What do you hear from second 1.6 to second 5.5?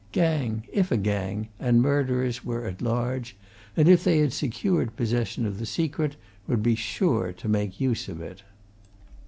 murderers were at large, and, if they had secured possession